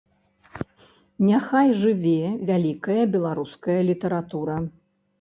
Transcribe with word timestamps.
Няхай 1.27 1.69
жыве 1.83 2.15
вялікая 2.49 2.99
беларуская 3.15 3.81
літаратура! 3.93 4.57